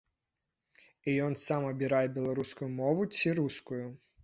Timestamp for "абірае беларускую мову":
1.73-3.09